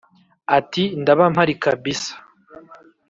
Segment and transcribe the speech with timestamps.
[0.57, 2.13] ati"ndaba mpari kabisa"